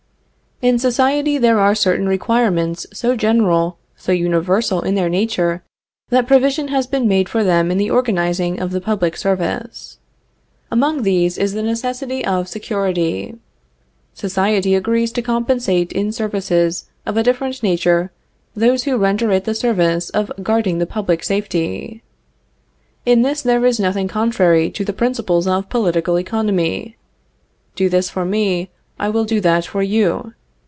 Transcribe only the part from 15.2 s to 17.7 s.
compensate in services of a different